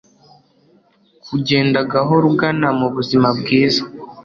kugenda 1.27 1.79
gahoro 1.91 2.25
ugana 2.31 2.67
mubuzima 2.79 3.27
bwiza 3.39 3.83